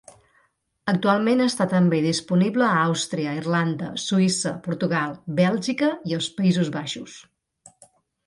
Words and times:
Actualment 0.91 1.43
està 1.43 1.65
també 1.73 1.97
disponible 2.05 2.63
a 2.69 2.79
Àustria, 2.85 3.35
Irlanda, 3.41 3.91
Suïssa, 4.05 4.55
Portugal, 4.69 5.13
Bèlgica 5.41 5.91
i 6.13 6.17
els 6.21 6.31
Països 6.39 6.73
Baixos. 6.79 7.19